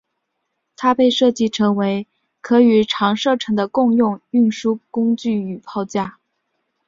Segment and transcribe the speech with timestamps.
[0.75, 1.77] 它被设计成
[2.41, 6.17] 可与长射程的共用运输工具与炮架。